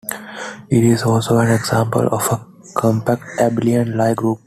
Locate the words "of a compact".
2.07-3.21